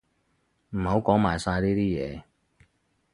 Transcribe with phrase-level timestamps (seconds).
[0.71, 2.23] 唔好講埋晒呢啲嘢